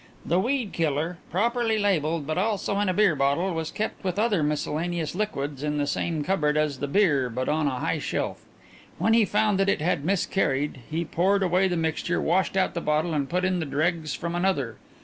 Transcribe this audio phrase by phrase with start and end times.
[0.25, 4.41] The weed killer, properly labelled, but also in a beer bottle, was kept with other
[4.41, 8.43] miscellaneous liquids in the same cupboard as the beer but on a high shelf.
[8.97, 12.81] When he found that it had miscarried he poured away the mixture, washed out the
[12.81, 14.77] bottle and put in the dregs from another.